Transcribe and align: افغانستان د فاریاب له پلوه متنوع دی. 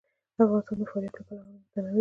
افغانستان 0.43 0.77
د 0.79 0.81
فاریاب 0.91 1.15
له 1.17 1.21
پلوه 1.25 1.43
متنوع 1.51 1.83
دی. 1.83 1.89